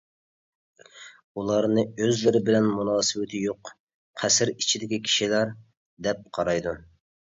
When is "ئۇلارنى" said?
1.41-1.83